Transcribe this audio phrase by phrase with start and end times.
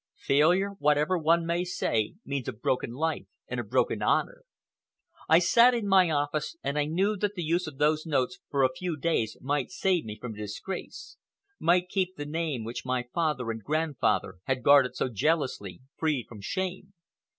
[0.17, 4.41] Failure, whatever one may say, means a broken life and a broken honor.
[5.29, 8.63] I sat in my office and I knew that the use of those notes for
[8.63, 11.17] a few days might save me from disgrace,
[11.59, 16.41] might keep the name, which my father and grandfather had guarded so jealously, free from
[16.41, 16.93] shame.